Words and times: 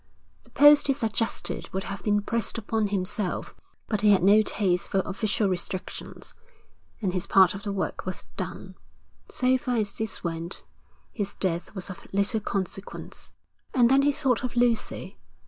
The 0.41 0.49
post 0.49 0.87
he 0.87 0.93
suggested 0.93 1.71
would 1.73 1.83
have 1.83 2.01
been 2.01 2.23
pressed 2.23 2.57
upon 2.57 2.87
himself, 2.87 3.53
but 3.87 4.01
he 4.01 4.09
had 4.13 4.23
no 4.23 4.41
taste 4.41 4.89
for 4.89 5.03
official 5.05 5.47
restrictions, 5.47 6.33
and 7.03 7.13
his 7.13 7.27
part 7.27 7.53
of 7.53 7.61
the 7.61 7.71
work 7.71 8.03
was 8.03 8.23
done. 8.35 8.73
So 9.29 9.59
far 9.59 9.75
as 9.75 9.95
this 9.99 10.23
went, 10.23 10.65
his 11.11 11.35
death 11.35 11.75
was 11.75 11.91
of 11.91 12.07
little 12.11 12.39
consequence. 12.39 13.31
And 13.75 13.91
then 13.91 14.01
he 14.01 14.11
thought 14.11 14.43
of 14.43 14.55
Lucy. 14.55 15.19